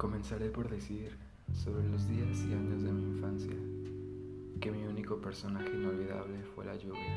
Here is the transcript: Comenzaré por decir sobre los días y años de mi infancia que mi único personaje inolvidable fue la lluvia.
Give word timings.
Comenzaré 0.00 0.48
por 0.48 0.66
decir 0.70 1.14
sobre 1.52 1.86
los 1.90 2.08
días 2.08 2.42
y 2.48 2.54
años 2.54 2.82
de 2.82 2.90
mi 2.90 3.02
infancia 3.02 3.54
que 4.58 4.70
mi 4.70 4.84
único 4.84 5.20
personaje 5.20 5.68
inolvidable 5.74 6.42
fue 6.54 6.64
la 6.64 6.74
lluvia. 6.74 7.09